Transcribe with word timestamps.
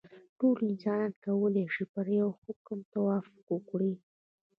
ټول 0.39 0.57
انسانان 0.69 1.11
کولای 1.23 1.65
شي 1.73 1.83
پر 1.93 2.05
یوه 2.19 2.33
حکم 2.45 2.79
توافق 2.93 3.45
وکړي. 3.51 3.93